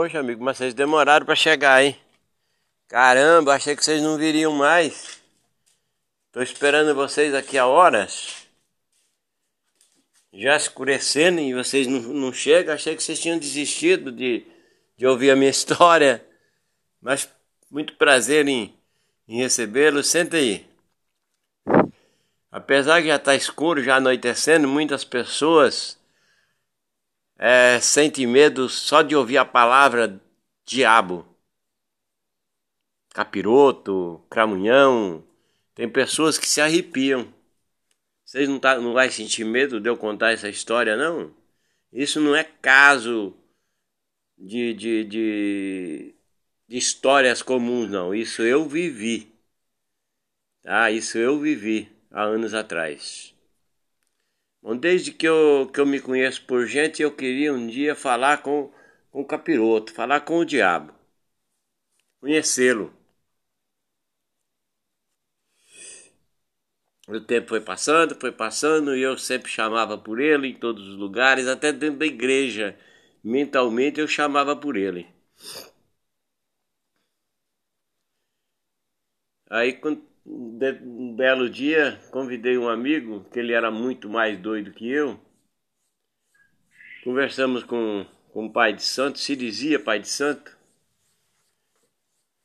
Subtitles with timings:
[0.00, 1.98] Poxa, amigo, mas vocês demoraram para chegar, hein?
[2.86, 5.20] Caramba, achei que vocês não viriam mais.
[6.30, 8.46] Tô esperando vocês aqui há horas.
[10.32, 12.72] Já escurecendo e vocês não, não chegam.
[12.72, 14.46] Achei que vocês tinham desistido de,
[14.96, 16.24] de ouvir a minha história.
[17.02, 17.28] Mas
[17.68, 18.72] muito prazer em,
[19.26, 20.06] em recebê-los.
[20.06, 20.64] Senta aí.
[22.52, 25.97] Apesar que já está escuro, já anoitecendo, muitas pessoas
[27.38, 30.20] é, sente medo só de ouvir a palavra
[30.66, 31.24] diabo.
[33.14, 35.24] Capiroto, cramunhão.
[35.74, 37.32] Tem pessoas que se arrepiam.
[38.24, 41.32] Vocês não, tá, não vai sentir medo de eu contar essa história, não?
[41.92, 43.34] Isso não é caso
[44.36, 46.14] de, de, de,
[46.68, 48.14] de histórias comuns, não.
[48.14, 49.32] Isso eu vivi.
[50.62, 50.90] Tá?
[50.90, 53.34] Isso eu vivi há anos atrás.
[54.68, 58.42] Bom, desde que eu, que eu me conheço por gente, eu queria um dia falar
[58.42, 58.70] com,
[59.10, 60.92] com o capiroto, falar com o diabo,
[62.20, 62.92] conhecê-lo.
[67.08, 70.96] O tempo foi passando, foi passando, e eu sempre chamava por ele em todos os
[70.96, 72.78] lugares, até dentro da igreja.
[73.24, 75.04] Mentalmente eu chamava por ele.
[79.50, 84.88] Aí quando um belo dia, convidei um amigo, que ele era muito mais doido que
[84.90, 85.18] eu.
[87.02, 90.56] Conversamos com, com o pai de santo, se dizia pai de santo.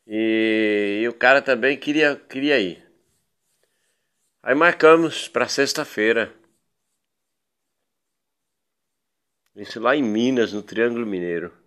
[0.08, 2.84] E, e o cara também queria, queria ir.
[4.42, 6.34] Aí marcamos para sexta-feira.
[9.56, 11.62] Isso lá em Minas, no Triângulo Mineiro.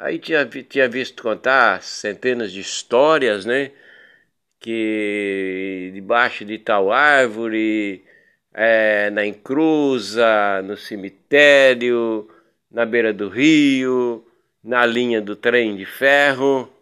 [0.00, 3.70] Aí tinha, tinha visto contar centenas de histórias, né?
[4.60, 8.04] Que debaixo de tal árvore,
[8.54, 12.30] é, na encruza, no cemitério,
[12.70, 14.26] na beira do rio,
[14.64, 16.72] na linha do trem de ferro,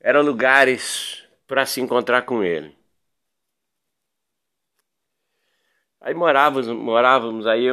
[0.00, 2.76] eram lugares para se encontrar com ele.
[6.00, 7.66] Aí morávamos, morávamos aí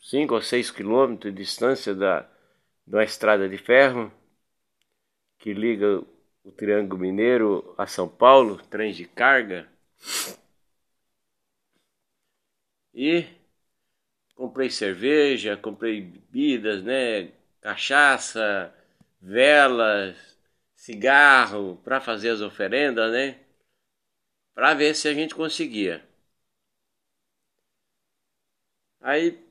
[0.00, 2.28] 5 ou 6 quilômetros de distância da,
[2.88, 4.10] de uma estrada de ferro
[5.38, 6.02] que liga
[6.42, 9.68] o Triângulo Mineiro a São Paulo, trens de carga.
[12.94, 13.26] E
[14.34, 18.72] comprei cerveja, comprei bebidas, né, cachaça,
[19.20, 20.16] velas,
[20.74, 23.38] cigarro para fazer as oferendas, né?
[24.54, 26.06] Para ver se a gente conseguia.
[29.00, 29.47] Aí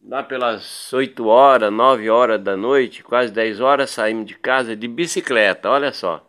[0.00, 4.88] Lá pelas 8 horas, 9 horas da noite, quase 10 horas, saímos de casa de
[4.88, 6.24] bicicleta, olha só.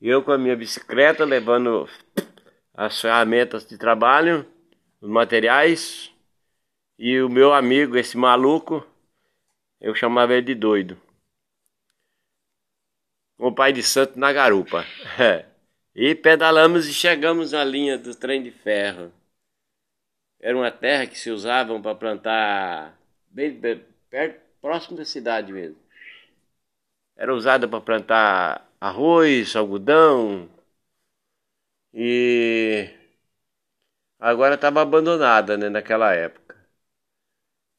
[0.00, 1.88] Eu com a minha bicicleta, levando
[2.74, 4.46] as ferramentas de trabalho,
[5.00, 6.12] os materiais,
[6.98, 8.86] e o meu amigo, esse maluco,
[9.80, 10.98] eu chamava ele de doido.
[13.38, 14.86] O pai de santo na garupa.
[15.94, 19.12] e pedalamos e chegamos na linha do trem de ferro.
[20.46, 22.96] Era uma terra que se usavam para plantar
[23.28, 23.60] bem
[24.08, 25.76] perto, próximo da cidade mesmo.
[27.16, 30.48] Era usada para plantar arroz, algodão
[31.92, 32.88] e
[34.20, 36.54] agora estava abandonada né, naquela época.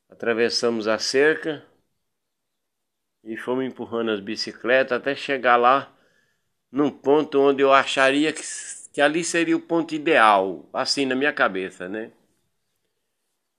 [0.09, 1.63] Atravessamos a cerca
[3.23, 5.93] e fomos empurrando as bicicletas até chegar lá
[6.71, 8.41] num ponto onde eu acharia que,
[8.93, 12.11] que ali seria o ponto ideal, assim na minha cabeça, né?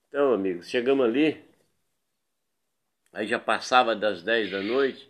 [0.09, 1.43] Então, amigos, chegamos ali.
[3.13, 5.07] Aí já passava das 10 da noite.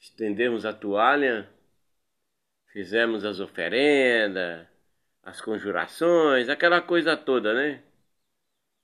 [0.00, 1.50] Estendemos a toalha,
[2.72, 4.66] fizemos as oferendas,
[5.22, 7.82] as conjurações, aquela coisa toda, né?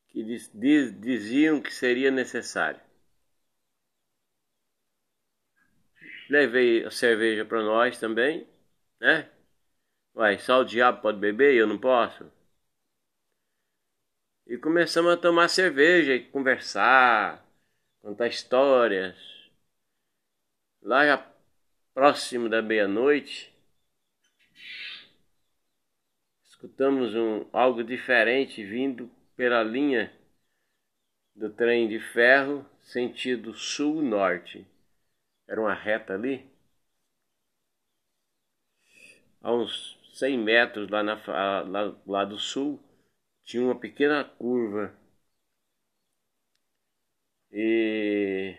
[0.08, 2.80] Que diz, diz, diziam que seria necessário.
[6.30, 8.46] Levei a cerveja para nós também,
[9.00, 9.28] né?
[10.14, 12.30] Uai, só o diabo pode beber e eu não posso?
[14.46, 17.44] E começamos a tomar cerveja e conversar,
[18.02, 19.16] contar histórias.
[20.82, 21.26] Lá já
[21.94, 23.54] próximo da meia-noite,
[26.44, 30.12] escutamos um, algo diferente vindo pela linha
[31.34, 34.66] do trem de ferro, sentido sul-norte.
[35.48, 36.46] Era uma reta ali.
[39.42, 41.14] A uns 100 metros lá, na,
[41.64, 42.78] lá, lá do sul,
[43.44, 44.94] tinha uma pequena curva.
[47.52, 48.56] E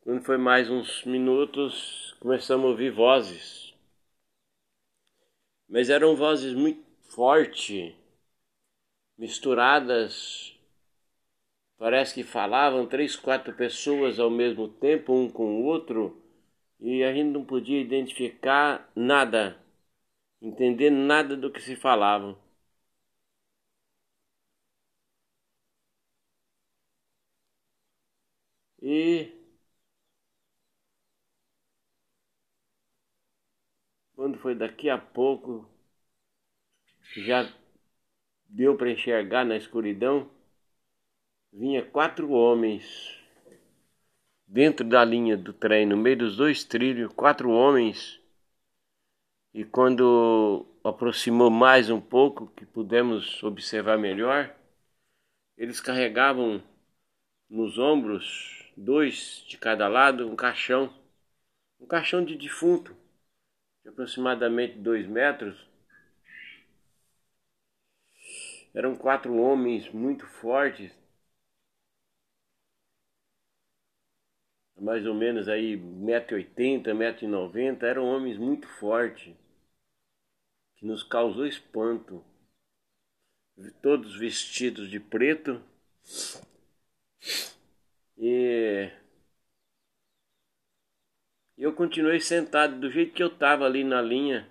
[0.00, 3.70] quando foi mais uns minutos, começamos a ouvir vozes.
[5.70, 7.94] mas eram vozes muito fortes,
[9.16, 10.58] misturadas.
[11.78, 16.20] Parece que falavam três, quatro pessoas ao mesmo tempo, um com o outro,
[16.80, 19.56] e a gente não podia identificar nada,
[20.42, 22.36] entender nada do que se falavam.
[28.82, 29.30] E
[34.14, 35.68] quando foi daqui a pouco,
[37.16, 37.52] já
[38.48, 40.30] deu para enxergar na escuridão,
[41.52, 43.19] vinha quatro homens
[44.50, 48.20] dentro da linha do trem, no meio dos dois trilhos, quatro homens.
[49.54, 54.52] E quando aproximou mais um pouco, que pudemos observar melhor,
[55.56, 56.60] eles carregavam
[57.48, 60.92] nos ombros dois de cada lado, um caixão,
[61.78, 62.96] um caixão de defunto,
[63.84, 65.56] de aproximadamente dois metros.
[68.74, 70.92] Eram quatro homens muito fortes,
[74.80, 79.34] mais ou menos aí 1,80m, 1,90m, eram homens muito fortes,
[80.76, 82.24] que nos causou espanto.
[83.82, 85.62] Todos vestidos de preto,
[88.16, 88.90] e
[91.58, 94.48] eu continuei sentado do jeito que eu estava ali na linha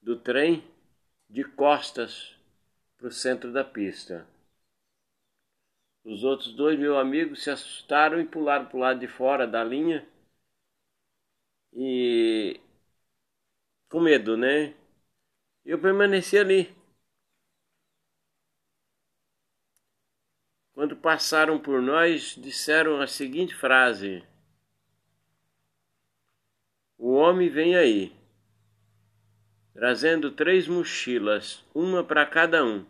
[0.00, 0.64] do trem,
[1.28, 2.34] de costas
[2.96, 4.26] para o centro da pista.
[6.04, 9.62] Os outros dois meus amigos se assustaram e pularam para o lado de fora da
[9.64, 10.06] linha.
[11.72, 12.60] E
[13.88, 14.74] com medo, né?
[15.64, 16.74] Eu permaneci ali.
[20.82, 24.24] quando passaram por nós, disseram a seguinte frase:
[26.98, 28.12] O homem vem aí,
[29.72, 32.84] trazendo três mochilas, uma para cada um.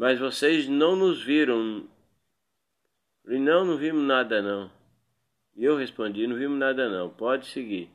[0.00, 1.86] Mas vocês não nos viram.
[3.28, 4.72] E não, não vimos nada não.
[5.54, 7.90] E eu respondi, não vimos nada não, pode seguir.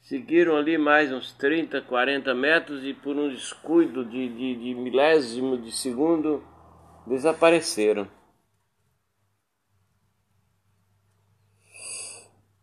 [0.00, 5.56] Seguiram ali mais uns 30, 40 metros e por um descuido de, de, de milésimo
[5.56, 6.44] de segundo
[7.06, 8.06] desapareceram.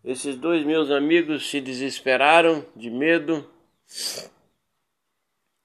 [0.03, 3.43] Esses dois meus amigos se desesperaram de medo.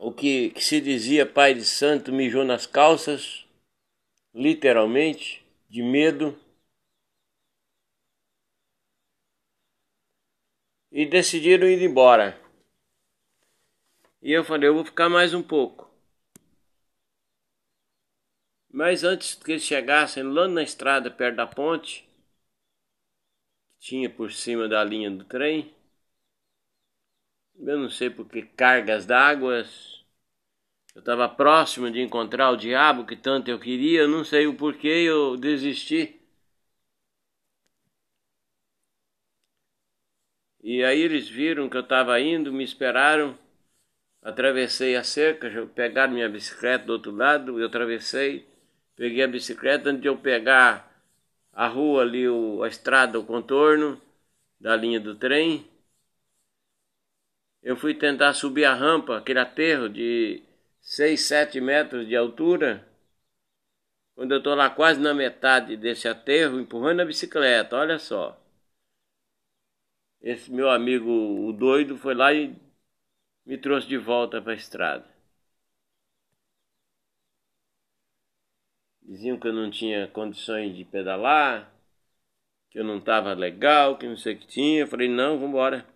[0.07, 3.47] O que, que se dizia pai de santo mijou nas calças,
[4.35, 6.39] literalmente, de medo.
[10.93, 12.39] e decidiram ir embora.
[14.23, 15.91] E eu falei, eu vou ficar mais um pouco.
[18.71, 22.07] Mas antes que eles chegassem lá na estrada perto da ponte,
[23.81, 25.74] que tinha por cima da linha do trem,
[27.59, 29.65] eu não sei porque cargas d'água,
[30.95, 34.89] eu estava próximo de encontrar o diabo que tanto eu queria, não sei o porquê
[34.89, 36.21] eu desisti.
[40.63, 43.39] E aí eles viram que eu estava indo, me esperaram,
[44.23, 48.47] atravessei a cerca, pegaram minha bicicleta do outro lado, eu atravessei,
[48.97, 50.91] peguei a bicicleta, antes de eu pegar
[51.53, 52.25] a rua ali,
[52.65, 54.01] a estrada, o contorno
[54.61, 55.67] da linha do trem,
[57.65, 60.43] eu fui tentar subir a rampa, aquele aterro de
[60.83, 62.87] 6, 7 metros de altura.
[64.15, 68.39] Quando eu estou lá quase na metade desse aterro, empurrando a bicicleta, olha só.
[70.21, 72.55] Esse meu amigo, o doido, foi lá e
[73.47, 75.07] me trouxe de volta para a estrada.
[79.03, 81.73] Diziam que eu não tinha condições de pedalar,
[82.71, 84.81] que eu não estava legal, que não sei o que tinha.
[84.81, 85.94] Eu falei, não, vamos embora.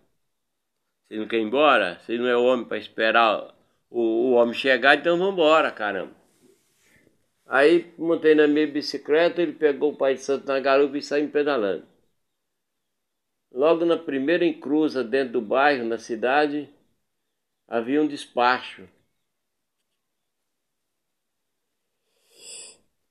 [1.09, 1.99] Vocês não querem ir embora?
[1.99, 3.55] Vocês não é homem para esperar
[3.89, 6.13] o, o homem chegar, então vamos embora, caramba.
[7.47, 11.29] Aí montei na minha bicicleta, ele pegou o pai de santo na garupa e saiu
[11.31, 11.83] pedalando.
[13.51, 16.69] Logo na primeira encruza dentro do bairro, na cidade,
[17.67, 18.87] havia um despacho.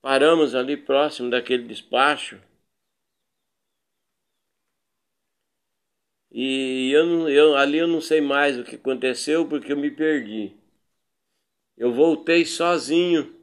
[0.01, 2.41] Paramos ali próximo daquele despacho.
[6.33, 10.55] E eu, eu, ali eu não sei mais o que aconteceu porque eu me perdi.
[11.79, 13.35] Eu voltei sozinho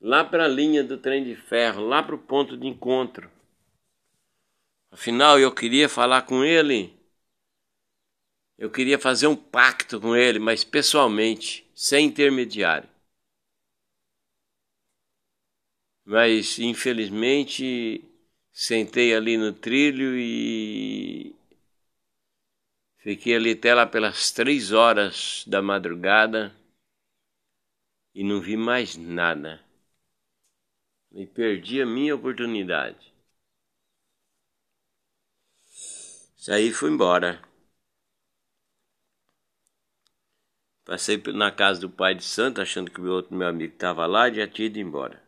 [0.00, 3.28] lá para a linha do trem de ferro, lá para o ponto de encontro.
[4.90, 6.98] Afinal, eu queria falar com ele.
[8.58, 12.88] Eu queria fazer um pacto com ele, mas pessoalmente, sem intermediário.
[16.04, 18.02] Mas, infelizmente,
[18.54, 21.34] Sentei ali no trilho e
[22.96, 26.54] fiquei ali até lá pelas três horas da madrugada
[28.14, 29.60] e não vi mais nada.
[31.12, 33.12] E perdi a minha oportunidade.
[36.36, 37.40] Saí e fui embora.
[40.82, 44.30] Passei na casa do pai de santo, achando que o outro meu amigo estava lá
[44.30, 45.22] e já tinha ido embora.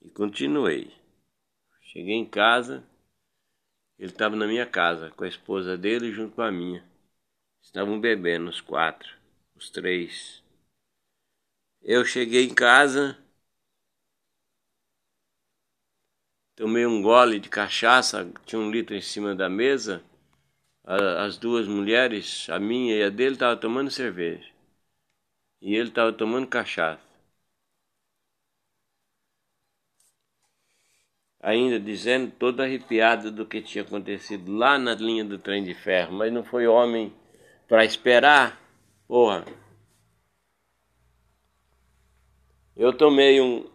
[0.00, 0.90] E continuei.
[1.96, 2.84] Cheguei em casa,
[3.98, 6.82] ele estava na minha casa, com a esposa dele junto com a minha.
[7.62, 9.08] Estavam bebendo os quatro,
[9.56, 10.42] os três.
[11.80, 13.16] Eu cheguei em casa,
[16.54, 20.04] tomei um gole de cachaça, tinha um litro em cima da mesa
[20.84, 24.48] as duas mulheres, a minha e a dele, estavam tomando cerveja.
[25.60, 27.05] E ele estava tomando cachaça.
[31.46, 36.12] Ainda dizendo, todo arrepiado do que tinha acontecido lá na linha do trem de ferro,
[36.12, 37.14] mas não foi homem
[37.68, 38.60] para esperar.
[39.06, 39.44] Porra.
[42.74, 43.70] Eu tomei um,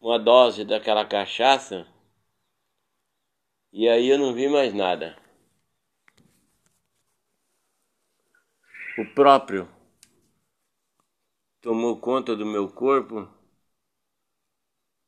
[0.00, 1.84] uma dose daquela cachaça
[3.72, 5.16] e aí eu não vi mais nada.
[8.98, 9.68] o próprio
[11.60, 13.28] tomou conta do meu corpo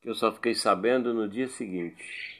[0.00, 2.38] que eu só fiquei sabendo no dia seguinte.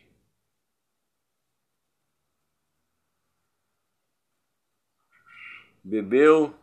[5.83, 6.55] Bebeu,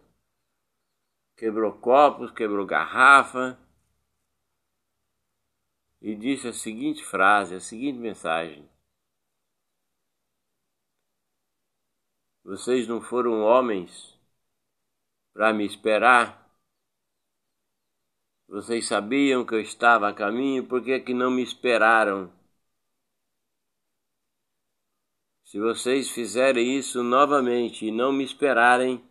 [1.36, 3.58] quebrou copos, quebrou garrafa
[6.02, 8.70] e disse a seguinte frase, a seguinte mensagem:
[12.44, 14.16] Vocês não foram homens
[15.34, 16.45] para me esperar?
[18.48, 22.32] Vocês sabiam que eu estava a caminho, por que, que não me esperaram?
[25.44, 29.02] Se vocês fizerem isso novamente e não me esperarem,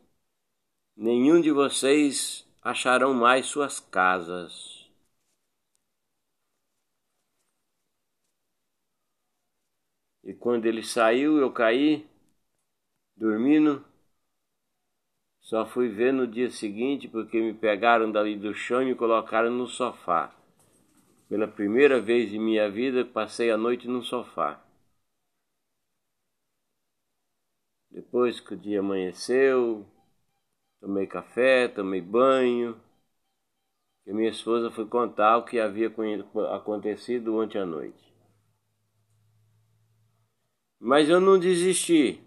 [0.97, 4.89] nenhum de vocês acharão mais suas casas.
[10.23, 12.07] E quando ele saiu, eu caí,
[13.17, 13.85] dormindo.
[15.45, 19.51] Só fui ver no dia seguinte porque me pegaram dali do chão e me colocaram
[19.51, 20.35] no sofá.
[21.29, 24.59] Pela primeira vez em minha vida passei a noite no sofá.
[27.91, 29.85] Depois que o dia amanheceu,
[30.81, 32.81] tomei café, tomei banho,
[34.07, 35.93] e minha esposa foi contar o que havia
[36.55, 38.03] acontecido ontem à noite.
[40.81, 42.19] Mas eu não desisti.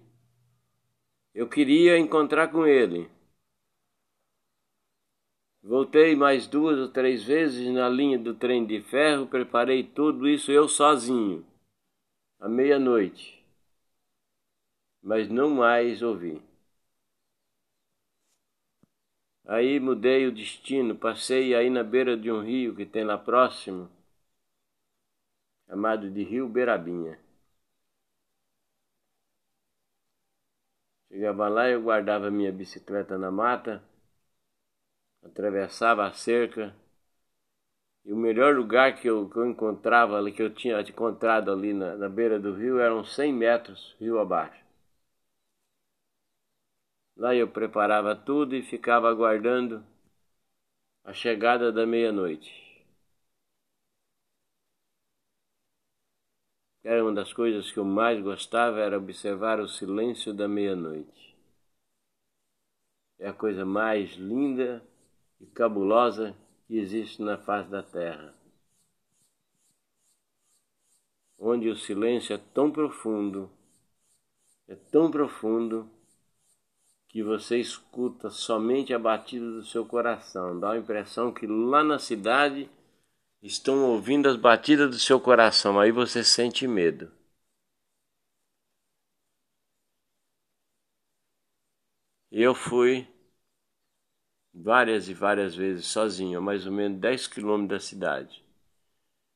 [1.38, 3.08] Eu queria encontrar com ele.
[5.62, 10.51] Voltei mais duas ou três vezes na linha do trem de ferro, preparei tudo isso
[10.51, 11.46] eu sozinho,
[12.39, 13.46] à meia-noite.
[15.00, 16.41] Mas não mais ouvi.
[19.46, 23.88] Aí mudei o destino, passei aí na beira de um rio que tem lá próximo,
[25.67, 27.26] chamado de Rio Beirabinha.
[31.17, 33.81] Chegava lá, eu guardava minha bicicleta na mata,
[35.24, 36.75] atravessava a cerca,
[38.05, 41.95] e o melhor lugar que eu, que eu encontrava que eu tinha encontrado ali na,
[41.95, 44.63] na beira do rio, eram 100 metros rio abaixo.
[47.17, 49.83] Lá eu preparava tudo e ficava aguardando
[51.03, 52.66] a chegada da meia-noite.
[56.89, 61.36] Era uma das coisas que eu mais gostava era observar o silêncio da meia-noite.
[63.20, 64.82] É a coisa mais linda
[65.38, 66.34] e cabulosa
[66.65, 68.34] que existe na face da terra.
[71.38, 73.51] Onde o silêncio é tão profundo,
[74.65, 75.91] é tão profundo,
[77.10, 80.58] que você escuta somente a batida do seu coração.
[80.58, 82.70] Dá a impressão que lá na cidade
[83.41, 87.12] estão ouvindo as batidas do seu coração, aí você sente medo.
[92.32, 93.08] Eu fui
[94.53, 98.44] várias e várias vezes sozinho, a mais ou menos 10 quilômetros da cidade.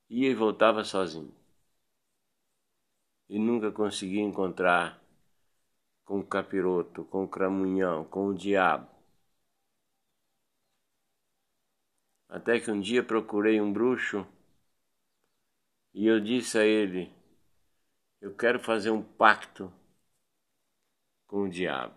[0.09, 1.33] Ia e voltava sozinho.
[3.29, 5.01] E nunca consegui encontrar
[6.03, 8.90] com o capiroto, com o cramunhão, com o diabo.
[12.31, 14.25] Até que um dia procurei um bruxo
[15.93, 17.13] e eu disse a ele:
[18.21, 19.69] Eu quero fazer um pacto
[21.27, 21.93] com o diabo.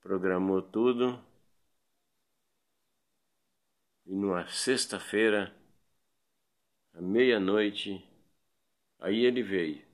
[0.00, 1.24] Programou tudo
[4.04, 5.54] e numa sexta-feira
[6.94, 8.04] à meia-noite,
[8.98, 9.88] aí ele veio.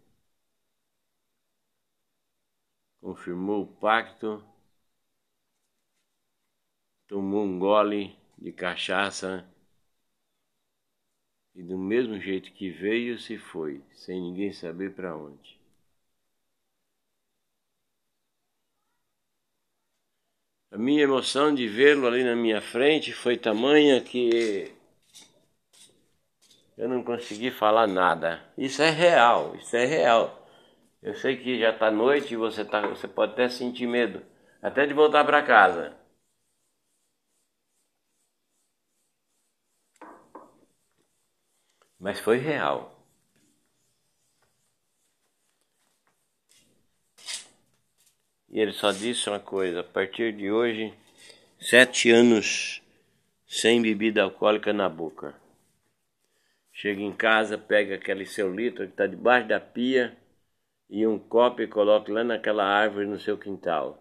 [2.98, 4.42] Confirmou o pacto,
[7.08, 9.44] tomou um gole de cachaça
[11.56, 15.58] e do mesmo jeito que veio se foi, sem ninguém saber para onde.
[20.70, 24.70] A minha emoção de vê-lo ali na minha frente foi tamanha que
[26.76, 28.40] eu não consegui falar nada.
[28.56, 30.46] Isso é real, isso é real.
[31.02, 34.22] Eu sei que já está noite e você, tá, você pode até sentir medo,
[34.62, 35.94] até de voltar para casa.
[42.06, 42.96] Mas foi real.
[48.48, 50.94] E ele só disse uma coisa: a partir de hoje,
[51.58, 52.80] sete anos
[53.44, 55.34] sem bebida alcoólica na boca.
[56.72, 60.16] Chega em casa, pega aquele seu litro que está debaixo da pia
[60.88, 64.00] e um copo e coloca lá naquela árvore no seu quintal.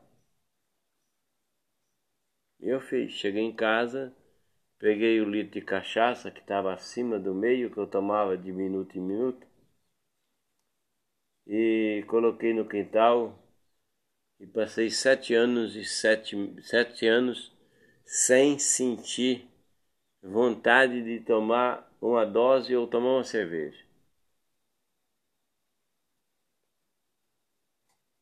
[2.59, 3.13] Eu fiz.
[3.13, 4.13] Cheguei em casa,
[4.79, 8.98] peguei o litro de cachaça que estava acima do meio, que eu tomava de minuto
[8.98, 9.46] em minuto,
[11.48, 13.38] e coloquei no quintal
[14.39, 17.51] e passei sete anos e sete, sete anos
[18.05, 19.48] sem sentir
[20.24, 23.84] vontade de tomar uma dose ou tomar uma cerveja.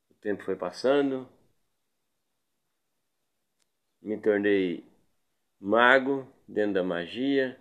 [0.09, 1.27] O tempo foi passando,
[4.01, 4.83] me tornei
[5.59, 7.57] mago dentro da magia,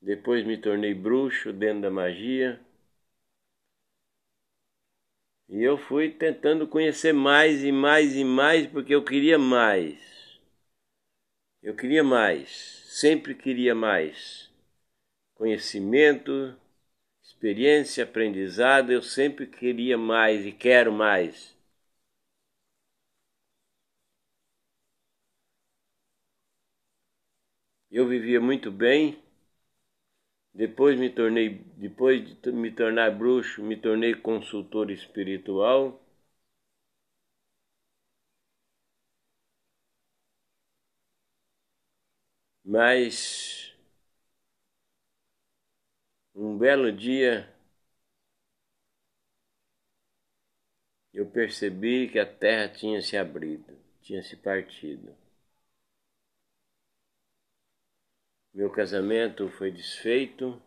[0.00, 2.60] depois me tornei bruxo dentro da magia.
[5.48, 10.00] E eu fui tentando conhecer mais e mais e mais porque eu queria mais.
[11.62, 14.50] Eu queria mais, sempre queria mais.
[15.34, 16.56] Conhecimento,
[17.22, 21.51] experiência, aprendizado, eu sempre queria mais e quero mais.
[27.92, 29.22] Eu vivia muito bem
[30.54, 36.00] depois me tornei, depois de me tornar bruxo, me tornei consultor espiritual.
[42.64, 43.72] Mas
[46.34, 47.48] um belo dia
[51.14, 55.14] eu percebi que a terra tinha se abrido, tinha se partido.
[58.54, 60.58] Meu casamento foi desfeito.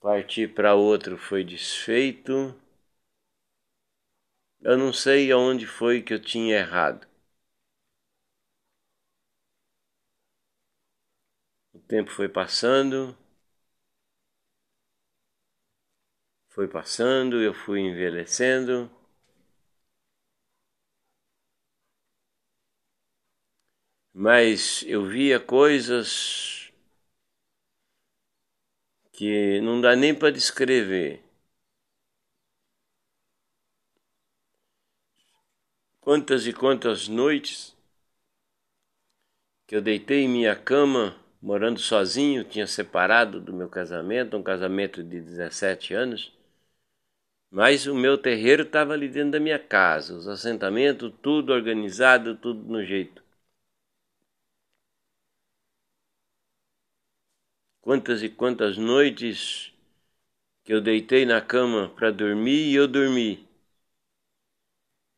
[0.00, 2.54] Partir para outro foi desfeito.
[4.60, 7.06] Eu não sei aonde foi que eu tinha errado.
[11.72, 13.16] O tempo foi passando.
[16.48, 18.90] Foi passando, eu fui envelhecendo.
[24.18, 26.72] Mas eu via coisas
[29.12, 31.22] que não dá nem para descrever.
[36.00, 37.76] Quantas e quantas noites
[39.66, 45.02] que eu deitei em minha cama, morando sozinho, tinha separado do meu casamento, um casamento
[45.04, 46.32] de 17 anos,
[47.50, 52.64] mas o meu terreiro estava ali dentro da minha casa, os assentamentos, tudo organizado, tudo
[52.66, 53.25] no jeito.
[57.86, 59.72] Quantas e quantas noites
[60.64, 63.48] que eu deitei na cama para dormir e eu dormi.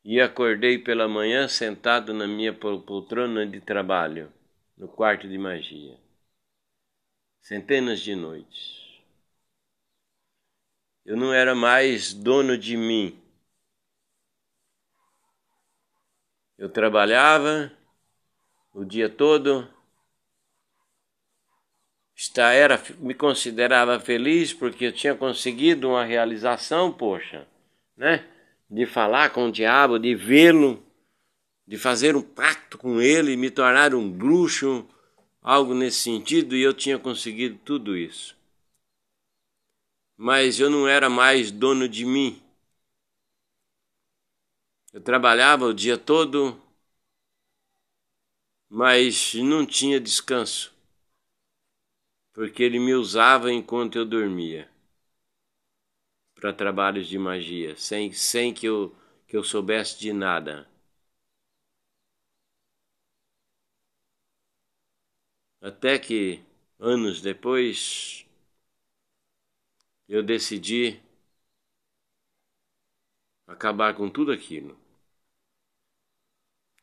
[0.05, 4.31] E acordei pela manhã sentado na minha poltrona de trabalho,
[4.77, 5.97] no quarto de magia.
[7.41, 9.01] Centenas de noites.
[11.03, 13.19] Eu não era mais dono de mim.
[16.55, 17.75] Eu trabalhava
[18.71, 19.67] o dia todo
[22.19, 27.47] está, era, me considerava feliz porque eu tinha conseguido uma realização, poxa,
[27.95, 28.27] né?
[28.69, 30.83] De falar com o diabo, de vê-lo,
[31.65, 34.85] de fazer um pacto com ele, me tornar um bruxo,
[35.41, 38.37] algo nesse sentido, e eu tinha conseguido tudo isso.
[40.17, 42.41] Mas eu não era mais dono de mim.
[44.91, 46.61] Eu trabalhava o dia todo,
[48.69, 50.77] mas não tinha descanso
[52.39, 54.69] porque ele me usava enquanto eu dormia
[56.33, 58.95] para trabalhos de magia, sem, sem que, eu,
[59.27, 60.67] que eu soubesse de nada.
[65.61, 66.41] Até que
[66.77, 68.25] anos depois,
[70.09, 70.99] eu decidi
[73.47, 74.77] acabar com tudo aquilo.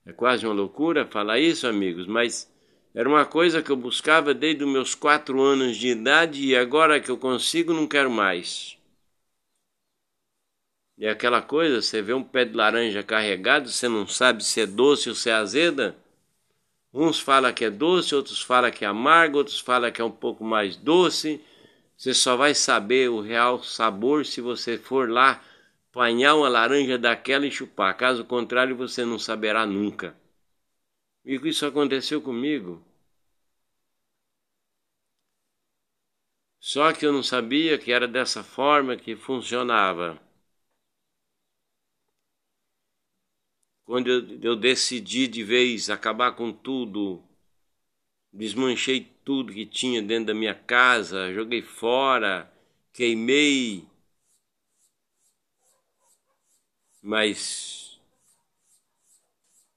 [0.06, 2.50] É quase uma loucura falar isso, amigos, mas
[2.96, 6.98] era uma coisa que eu buscava desde os meus quatro anos de idade e agora
[6.98, 8.78] que eu consigo, não quero mais.
[10.96, 14.66] E aquela coisa, você vê um pé de laranja carregado, você não sabe se é
[14.66, 15.94] doce ou se é azeda.
[16.90, 20.10] Uns falam que é doce, outros falam que é amargo, outros falam que é um
[20.10, 21.38] pouco mais doce.
[21.98, 25.42] Você só vai saber o real sabor se você for lá
[25.90, 27.94] apanhar uma laranja daquela e chupar.
[27.94, 30.16] Caso contrário, você não saberá nunca.
[31.26, 32.85] E isso aconteceu comigo.
[36.60, 40.20] Só que eu não sabia que era dessa forma que funcionava.
[43.86, 44.08] Quando
[44.42, 47.22] eu, decidi de vez acabar com tudo,
[48.32, 52.52] desmanchei tudo que tinha dentro da minha casa, joguei fora,
[52.92, 53.86] queimei
[57.06, 58.00] mas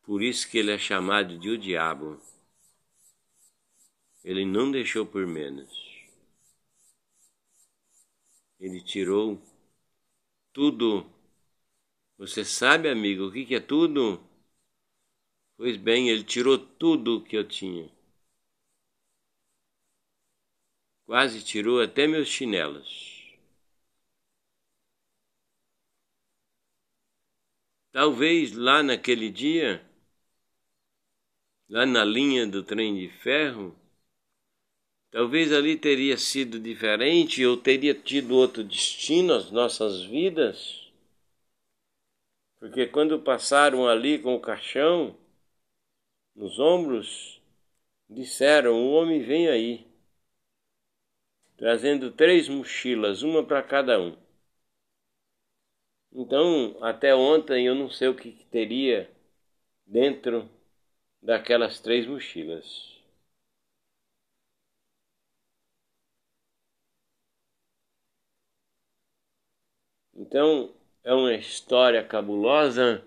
[0.03, 2.19] por isso que ele é chamado de o diabo.
[4.23, 5.88] Ele não deixou por menos.
[8.59, 9.41] Ele tirou
[10.53, 11.05] tudo.
[12.19, 14.21] Você sabe, amigo, o que é tudo?
[15.57, 17.87] Pois bem, ele tirou tudo que eu tinha.
[21.05, 23.35] Quase tirou até meus chinelos.
[27.91, 29.85] Talvez lá naquele dia,
[31.69, 33.73] lá na linha do trem de ferro,
[35.11, 40.89] talvez ali teria sido diferente ou teria tido outro destino as nossas vidas.
[42.59, 45.15] Porque quando passaram ali com o caixão
[46.35, 47.41] nos ombros,
[48.09, 49.85] disseram: O homem vem aí,
[51.57, 54.15] trazendo três mochilas, uma para cada um.
[56.11, 59.09] Então, até ontem eu não sei o que teria
[59.85, 60.49] dentro
[61.21, 62.98] daquelas três mochilas.
[70.19, 73.01] Então, é uma história cabulosa,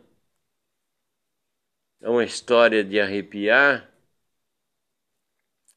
[2.01, 3.87] é uma história de arrepiar.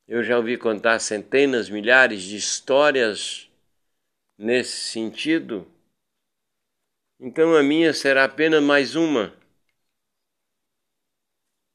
[0.07, 3.51] Eu já ouvi contar centenas, milhares de histórias
[4.37, 5.67] nesse sentido.
[7.19, 9.35] Então a minha será apenas mais uma.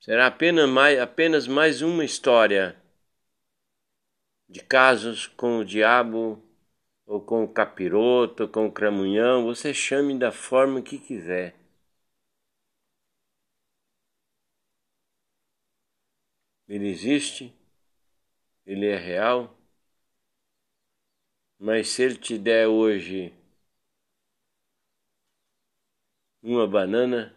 [0.01, 2.81] Será apenas mais, apenas mais uma história
[4.49, 6.43] de casos com o diabo,
[7.11, 11.55] ou com o capiroto, ou com o cramunhão, você chame da forma que quiser.
[16.67, 17.55] Ele existe,
[18.67, 19.55] ele é real,
[21.61, 23.33] mas se ele te der hoje
[26.43, 27.35] uma banana,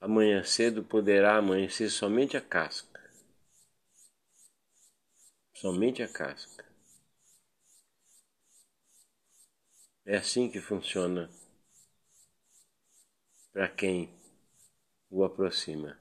[0.00, 3.00] amanhã cedo poderá amanhecer somente a casca.
[5.52, 6.64] Somente a casca.
[10.08, 11.30] É assim que funciona
[13.52, 14.08] para quem
[15.10, 15.98] o aproxima.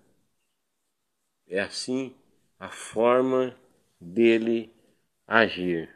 [1.49, 2.15] É assim
[2.57, 3.53] a forma
[3.99, 4.71] dele
[5.27, 5.89] agir.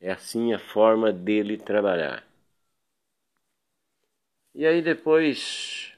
[0.00, 2.24] É assim a forma dele trabalhar.
[4.54, 5.92] E aí depois,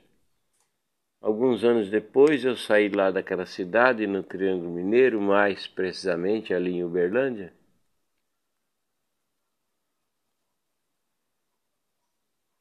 [1.20, 6.84] alguns anos depois, eu saí lá daquela cidade, no Triângulo Mineiro, mais precisamente ali em
[6.84, 7.52] Uberlândia.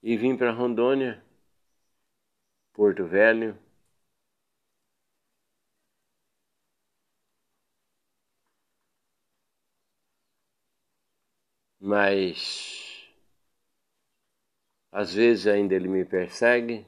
[0.05, 1.21] E vim para Rondônia,
[2.73, 3.57] Porto Velho.
[11.79, 13.07] Mas
[14.91, 16.87] às vezes ainda ele me persegue,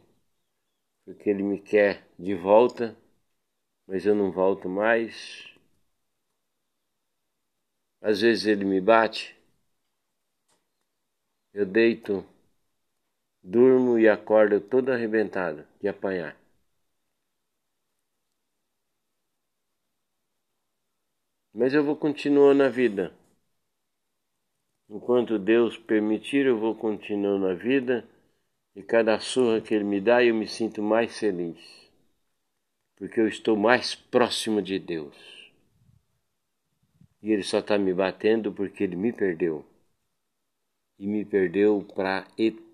[1.04, 2.96] porque ele me quer de volta,
[3.88, 5.48] mas eu não volto mais.
[8.02, 9.38] Às vezes ele me bate,
[11.54, 12.26] eu deito,
[13.50, 16.36] durmo e acordo todo arrebentado de apanhar.
[21.54, 23.14] Mas eu vou continuar na vida.
[24.90, 28.06] Enquanto Deus permitir, eu vou continuar na vida
[28.76, 31.90] e cada surra que Ele me dá, eu me sinto mais feliz,
[32.98, 35.16] porque eu estou mais próximo de Deus.
[37.24, 39.66] E Ele só está me batendo porque Ele me perdeu.
[41.00, 42.28] E me perdeu para a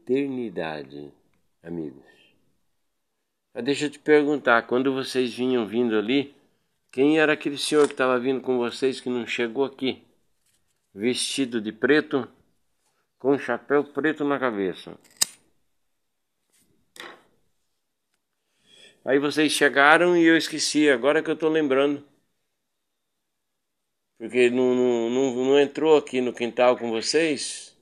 [0.03, 1.11] eternidade,
[1.63, 2.03] amigos.
[3.53, 6.35] Mas deixa eu te perguntar, quando vocês vinham vindo ali,
[6.91, 10.03] Quem era aquele senhor que estava vindo com vocês que não chegou aqui?
[10.93, 12.27] Vestido de preto,
[13.17, 14.95] com um chapéu preto na cabeça.
[19.05, 22.03] Aí vocês chegaram e eu esqueci, agora que eu estou lembrando.
[24.17, 27.72] Porque não, não, não, não entrou aqui no quintal com vocês.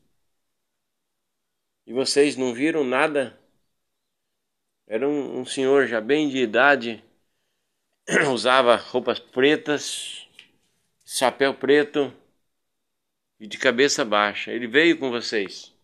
[1.92, 3.38] E vocês não viram nada.
[4.88, 7.04] Era um, um senhor já bem de idade,
[8.32, 10.26] usava roupas pretas,
[11.06, 12.14] chapéu preto
[13.38, 14.54] e de cabeça baixa.
[14.54, 15.76] Ele veio com vocês.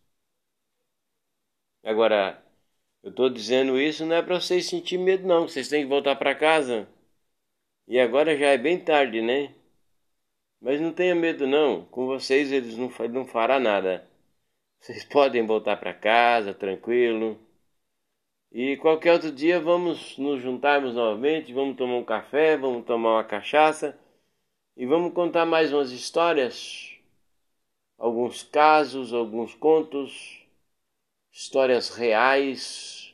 [1.83, 2.41] Agora,
[3.03, 5.45] eu estou dizendo isso não é para vocês sentir medo, não.
[5.45, 6.87] Vocês têm que voltar para casa.
[7.85, 9.53] E agora já é bem tarde, né?
[10.61, 11.83] Mas não tenha medo, não.
[11.87, 14.07] Com vocês eles não, não fará nada.
[14.79, 17.39] Vocês podem voltar para casa, tranquilo.
[18.51, 23.23] E qualquer outro dia vamos nos juntarmos novamente, vamos tomar um café, vamos tomar uma
[23.23, 23.97] cachaça
[24.75, 26.93] e vamos contar mais umas histórias,
[27.97, 30.45] alguns casos, alguns contos,
[31.31, 33.13] histórias reais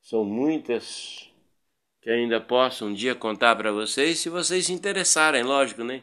[0.00, 1.30] são muitas
[2.02, 6.02] que ainda posso um dia contar para vocês, se vocês se interessarem, lógico, né?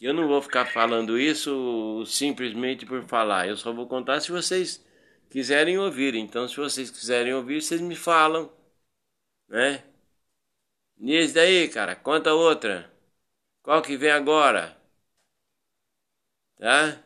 [0.00, 4.84] Eu não vou ficar falando isso simplesmente por falar, eu só vou contar se vocês
[5.30, 6.14] quiserem ouvir.
[6.14, 8.50] Então, se vocês quiserem ouvir, vocês me falam,
[9.48, 9.84] né?
[11.00, 12.92] Esse daí, cara, conta outra.
[13.62, 14.76] Qual que vem agora?
[16.58, 17.02] Tá?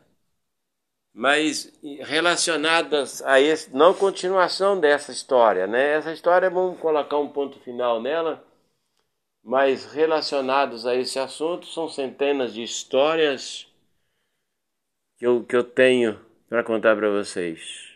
[1.13, 5.93] mas relacionadas a esse, não continuação dessa história, né?
[5.95, 8.43] Essa história vamos colocar um ponto final nela,
[9.43, 13.67] mas relacionados a esse assunto são centenas de histórias
[15.17, 17.91] que eu, que eu tenho para contar para vocês.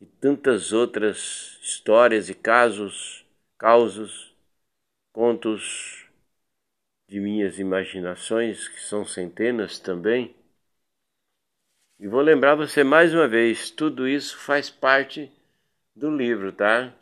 [0.00, 3.26] E tantas outras histórias e casos,
[3.58, 4.34] causos,
[5.12, 6.06] contos
[7.06, 10.34] de minhas imaginações, que são centenas também
[12.00, 15.30] e vou lembrar você mais uma vez, tudo isso faz parte
[15.94, 16.94] do livro, tá?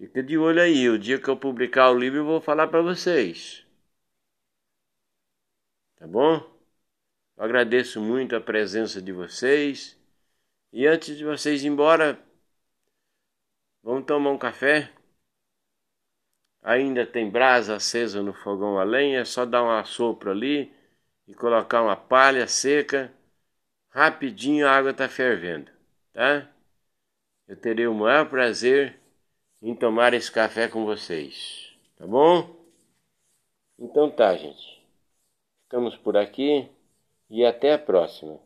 [0.00, 2.80] Fica de olho aí, o dia que eu publicar o livro eu vou falar para
[2.80, 3.66] vocês.
[5.96, 6.36] Tá bom?
[7.36, 10.00] Eu agradeço muito a presença de vocês.
[10.72, 12.18] E antes de vocês ir embora,
[13.82, 14.90] vamos tomar um café?
[16.62, 20.72] Ainda tem brasa acesa no fogão a lenha, é só dar um assopro ali
[21.28, 23.12] e colocar uma palha seca,
[23.90, 25.70] rapidinho a água está fervendo,
[26.14, 26.50] tá?
[27.46, 28.98] Eu terei o maior prazer
[29.62, 32.54] em tomar esse café com vocês, tá bom?
[33.80, 34.80] Então tá, gente.
[35.64, 36.68] Ficamos por aqui
[37.30, 38.40] e até a próxima.